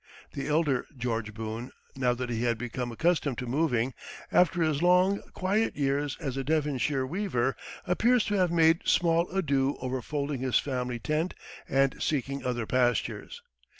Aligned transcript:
The 0.33 0.47
elder 0.47 0.87
George 0.97 1.31
Boone, 1.31 1.69
now 1.95 2.15
that 2.15 2.31
he 2.31 2.41
had 2.41 2.57
become 2.57 2.91
accustomed 2.91 3.37
to 3.37 3.45
moving, 3.45 3.93
after 4.31 4.63
his 4.63 4.81
long, 4.81 5.21
quiet 5.35 5.75
years 5.75 6.17
as 6.19 6.37
a 6.37 6.43
Devonshire 6.43 7.05
weaver, 7.05 7.55
appears 7.85 8.25
to 8.25 8.33
have 8.33 8.49
made 8.51 8.81
small 8.87 9.29
ado 9.29 9.77
over 9.79 10.01
folding 10.01 10.39
his 10.41 10.57
family 10.57 10.97
tent 10.97 11.35
and 11.69 12.01
seeking 12.01 12.43
other 12.43 12.65
pastures. 12.65 13.43